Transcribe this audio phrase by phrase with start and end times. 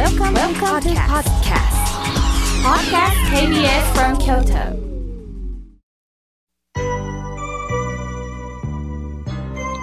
[0.00, 1.76] Welcome, Welcome to podcast.
[2.64, 4.72] Podcast KBS from Kyoto.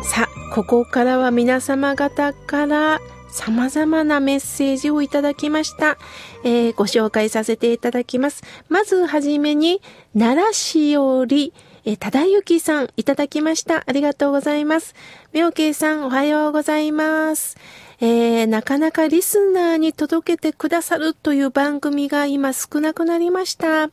[0.04, 3.00] さあ、ここからは皆様方から
[3.30, 5.99] 様々なメッセージをいただきました。
[6.44, 8.42] えーご紹介させていただきます。
[8.70, 9.84] まずはじめに、
[10.18, 11.54] 奈良市より、
[11.86, 13.84] えー、忠之さんいただきました。
[13.86, 14.96] ありがとうございます。
[15.31, 17.55] 妙慶さんおはようございます。
[18.00, 23.90] えーなかなかリスナーに届けてくださるという番組が今少なくなりました。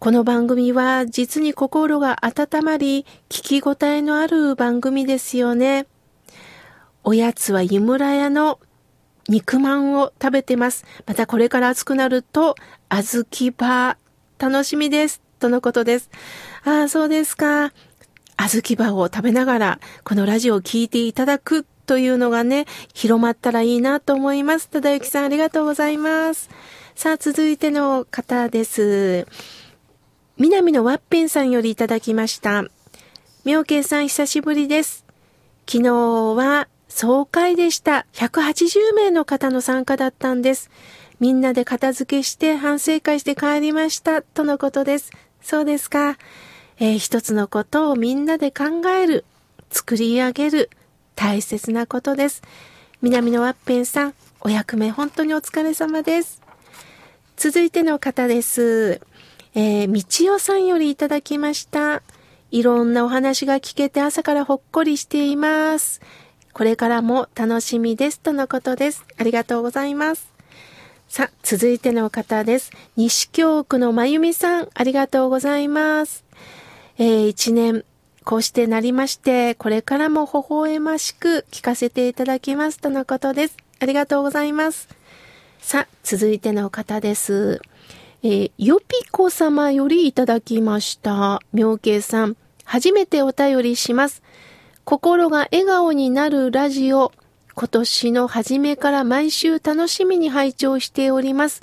[0.00, 5.86] この番組は実に心が温まり、聞き応えのある番組ですよね。
[7.04, 8.58] おやつは湯村屋の
[9.28, 10.84] 肉まんを食べてます。
[11.06, 12.56] またこれから暑くなると、
[12.90, 15.22] 小豆バー、楽しみです。
[15.38, 16.10] とのことです。
[16.64, 17.72] ああ、そうですか。
[18.36, 24.68] 小豆バーを食べながら、このラジオを聞いていただくというのがね、広まったらいいなと思います。
[24.68, 26.50] ただゆきさんありがとうございます。
[26.94, 29.26] さあ、続いての方です。
[30.38, 32.64] 南のワッペンさんよりいただきました。
[33.44, 35.06] 妙慶さん久しぶりです。
[35.66, 38.06] 昨日は総会でした。
[38.12, 40.70] 180名の方の参加だったんです。
[41.20, 44.22] みんなで片付けして反省会して帰りました。
[44.22, 45.10] とのことです。
[45.40, 46.18] そうですか。
[46.78, 49.24] えー一つのことをみんなで考える、
[49.70, 50.70] 作り上げる、
[51.16, 52.42] 大切なことです。
[53.02, 56.40] 南のワッペンさん、お役目本当にお疲れ様です。
[57.36, 59.00] 続いての方です。
[59.54, 62.02] えー、みちおさんよりいただきました。
[62.50, 66.00] いろんなお話が聞けて朝からほっこりしています。
[66.52, 68.20] これからも楽しみです。
[68.20, 69.04] とのことです。
[69.18, 70.30] ありがとうございます。
[71.08, 72.70] さあ、続いての方です。
[72.96, 76.24] 西京区のまゆみさん、ありがとうございます。
[76.98, 77.84] えー一年、
[78.26, 82.80] こうしてなりまして、これからも微笑ましく聞かせていただきます。
[82.80, 83.56] とのことです。
[83.78, 84.88] ありがとうございます。
[85.60, 87.60] さあ、続いての方です。
[88.24, 91.40] えーよぴこ様よりいただきました。
[91.52, 94.24] 妙慶さん、初めてお便りします。
[94.82, 97.12] 心が笑顔になるラジオ、
[97.54, 101.62] 今年の初めから毎週楽しみに拝聴しております。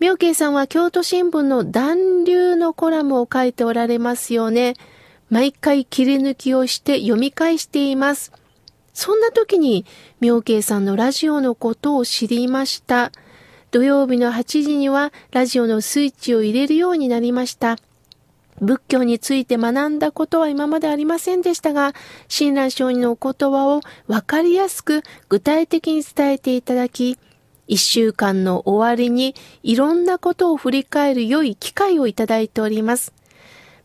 [0.00, 4.74] 妙慶さんは京都新聞の暖流のコラムを書いておられますよね。
[5.32, 8.32] 毎回切り抜きをして読み返しています。
[8.92, 9.86] そんな時に
[10.20, 13.12] 妙慶さんのラジオのことを知りました。
[13.70, 17.78] 土曜日の8時にはラジオのスイッチを入れるようになりました。
[18.60, 21.94] 仏教について学んだことは今までありませんでしたが、
[22.28, 27.16] 親鸞上人のお言葉をわかりやすく具体的に伝えていただき、
[27.68, 33.14] 一週間の終わりにいろんなことを振り返る良い機会をいただいております。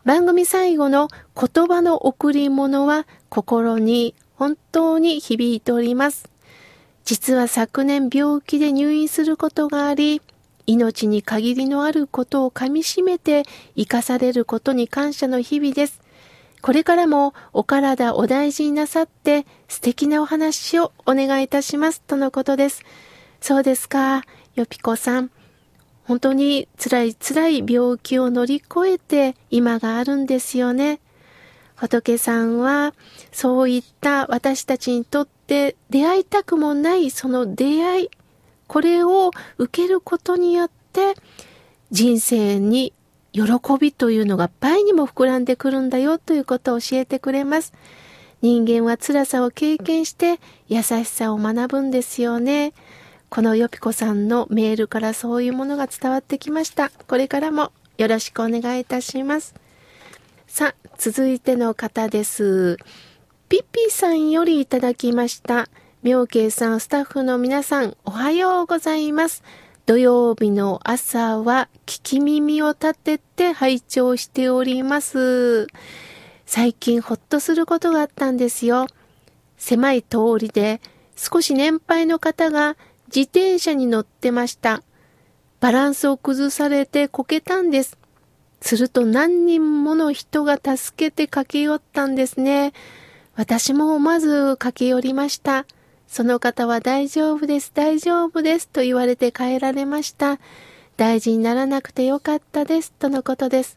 [0.08, 1.08] 番組最後の
[1.38, 6.30] 言葉の贈り物は心に本当に響いております。
[7.04, 10.22] 実は昨年病気で入院することがあり、
[10.66, 13.42] 命に限りのあることをかみしめて
[13.76, 16.00] 生かされることに感謝の日々です。
[16.62, 22.82] これからもお体お大事になさって素敵なお話をお願いいたしますとのことです。
[23.42, 25.30] そうですか、よぴこさん。
[26.08, 31.00] 本当に辛い辛い病気を乗り越えて今があるんですよね。
[31.76, 32.94] 仏さんは
[33.30, 38.10] そういった私たちにとって出会いたくもないその出会い、
[38.66, 41.14] これを受けることによって
[41.90, 42.94] 人生に
[43.32, 43.42] 喜
[43.78, 47.74] びというのが倍にも膨らんでくるんだよということを教えてくれます。
[48.40, 52.72] 人間は辛さを経験して優しさを学ぶんですよね。
[53.30, 56.90] このよぴこさんのメールからそういうものが伝わってきました。
[57.06, 59.54] これからもよろしくお願いいたします。
[60.46, 62.78] さあ、続いての方です。
[63.48, 65.68] ピッピーさんよりいただきました。
[66.02, 69.42] 妙慶さん、スタッフの皆さん、おはようございます。
[69.84, 75.66] 土曜日の朝は聞き耳を立てて拝聴しております。
[76.46, 78.86] 最近ほっとすることがあったんですよ。
[79.56, 80.80] 狭い通りで
[81.16, 82.76] 少し年配の方が
[83.14, 84.82] 自転車に乗ってました。
[85.60, 87.98] バランスを崩されてこけたんです。
[88.60, 92.72] すると何人もの人が助けて駆け寄ったんですね。
[93.34, 95.64] 私も思わず駆け寄りました。
[96.06, 100.38] その方は大丈夫です、大丈夫ですと言われて帰られました。
[100.96, 103.76] 大事にならなくてよかったですとのことです。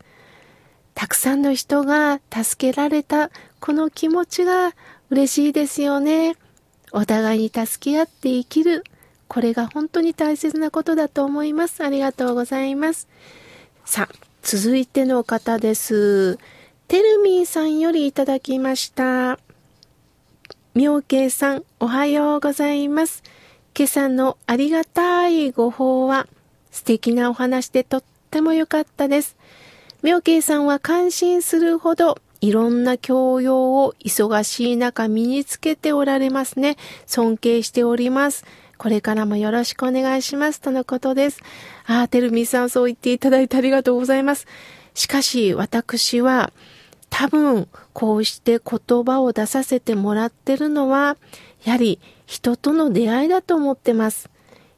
[0.93, 3.29] たくさんの人が助けられた
[3.59, 4.73] この気持ちが
[5.09, 6.35] 嬉しいですよね。
[6.91, 8.83] お互いに助け合って生きる。
[9.31, 11.85] これが本当に大切なことだと思います。
[11.85, 13.07] ありがとうございます。
[13.85, 16.37] さあ、続いての方です。
[16.89, 19.39] てるみーさんよりいただきました。
[20.75, 23.23] 妙慶さん、おはようございます。
[23.73, 26.27] 今朝のありがたいご法は
[26.69, 29.37] 素敵なお話でとっても良かったです。
[30.03, 36.75] 妙慶さんは感心するほどいろんな教養を忙しい中身につけておられますね。
[37.05, 38.43] 尊敬しております。
[38.81, 40.59] これからもよろしくお願いします。
[40.59, 41.43] とのことです。
[41.85, 44.47] ああ、てるみさんそう言っていただいてありがとうございます。
[44.95, 46.51] しかし、私は、
[47.11, 51.15] 多分、こうして言葉を出させてもらってるのは、
[51.63, 54.31] やはり人との出会いだと思ってます。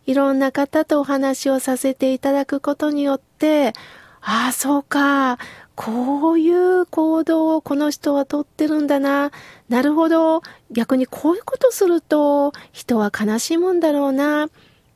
[0.06, 3.72] いろんな方とお話をさせていただくことによって、
[4.20, 5.40] ああ、そうか。
[5.76, 9.32] こういう行動をこの人はとってるんだな。
[9.70, 10.42] なるほど。
[10.72, 14.50] 逆にこういうことすると人は悲しむんだろうな。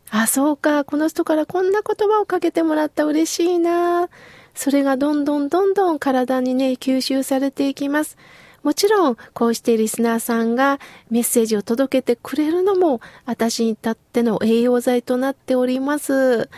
[0.10, 0.84] あ、そうか。
[0.84, 4.10] この人からこんな言葉をかけてもらった嬉しいな。
[4.54, 8.18] それがどんどんどんどん体にね、吸収されていきます。
[8.64, 10.80] もちろん、こうしてリスナーさんが
[11.10, 16.50] メッセージを届けてくれるのも、私にとっての栄養剤となっております。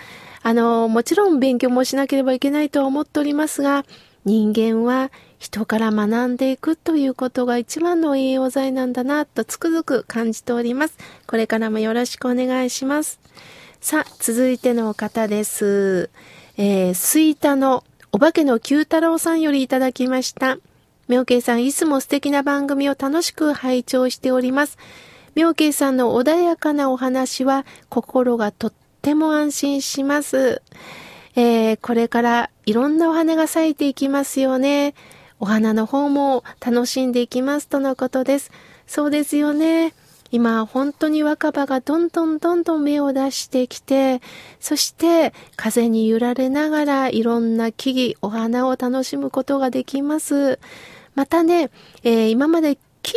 [0.42, 3.83] あの、もちろん勉強もしなければいけないとは思っておりますが、
[4.25, 10.98] 人間は人から学んでいくということが一番の栄養剤なんだなとつくづく感じております。
[11.27, 13.19] これからもよろしくお願いします。
[13.81, 16.10] さあ、続いての方です。
[16.57, 20.57] えー、スイタのお化けの九太郎さんよりいただきました。
[21.07, 24.77] 妙慶さん、いつも素敵な番組を楽しく拝聴しております。
[25.36, 30.62] 妙慶さんの穏やかなお話は心がとっても安心します。
[31.36, 34.94] えー、これからいろんなお花が咲いていきますよね。
[35.40, 38.52] お花の方も楽しんでいきますとのことです。
[38.88, 39.94] そうですよね。
[40.31, 44.22] 今、本当に若葉がどんどんどんどん芽を出してきて、
[44.60, 50.60] そして風に揺られながらいろんな木々、お花を楽しむことができます。
[51.16, 51.72] またね、
[52.04, 53.14] えー、今まで木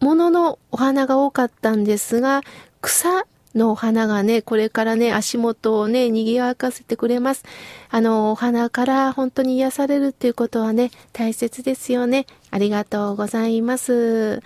[0.00, 2.42] 物のお花が多かったんですが、
[2.80, 7.44] 草のお花がね、これからね、足元をね、賑わかせてくれます。
[7.90, 12.26] あの、お花から本当に癒されるっていうことはね、大切ですよね。
[12.50, 14.40] ありがとうございます。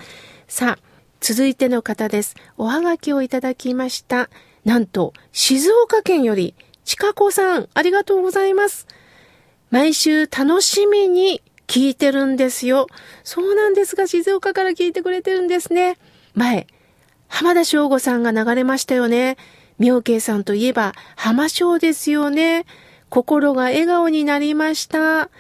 [0.49, 0.79] さあ、
[1.21, 2.35] 続いての方です。
[2.57, 4.31] おはがきをいただきました。
[4.65, 6.55] なんと、静岡県より、
[6.85, 8.87] ちかこさん、ありがとうございます。
[9.71, 12.87] 毎週楽しみに聞いてるんですよ。
[13.25, 15.99] そうなんですが、静岡から聞いてくれてるんですね。
[16.35, 16.67] 前、
[17.35, 19.37] 浜田省吾さんが流れましたよね。
[19.81, 22.65] 妙慶さんといえば、浜省ですよね。
[23.09, 25.31] 心が笑顔になりました。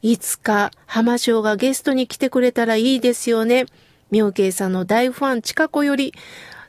[0.00, 3.66] いつか浜省がゲストに来てくれたらいいですよね。
[4.10, 6.14] 妙慶さんの大ファン、近子より、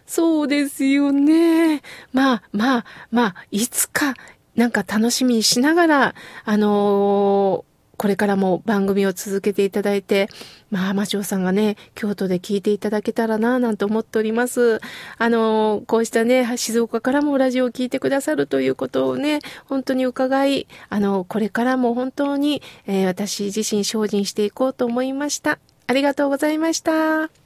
[0.05, 1.81] そうですよね。
[2.11, 4.15] まあ、まあ、まあ、いつか、
[4.57, 7.72] なんか楽しみにしながら、あのー
[8.03, 10.27] これからも番組を続けていただいて、
[10.71, 14.81] まあ、浜城さんがね、京都で聞いていただけたらな、なんて思っております。
[15.17, 25.59] あの、こうしたね、静岡からもラジオを聞いてくださるということをね、本当に伺い、あの、これからも本当に、えー、私自身精進していこうと思いました。
[25.87, 27.42] ありがとうございました。